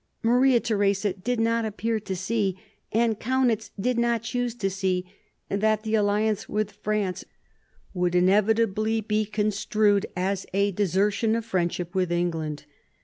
Maria 0.23 0.59
Theresa 0.59 1.13
did 1.13 1.39
not 1.39 1.63
appear 1.63 1.99
to 1.99 2.15
see, 2.15 2.57
and 2.91 3.19
Kaunitz 3.19 3.69
did 3.79 3.99
not 3.99 4.23
choose 4.23 4.55
to 4.55 4.67
see, 4.67 5.05
that 5.47 5.83
the 5.83 5.93
alliance 5.93 6.49
with 6.49 6.71
France 6.71 7.23
would 7.93 8.15
inevitably 8.15 9.01
be 9.01 9.25
construed 9.25 10.07
as 10.15 10.47
a 10.55 10.71
desertion 10.71 11.35
of 11.35 11.45
friendship 11.45 11.93
with 11.93 12.11
England. 12.11 12.65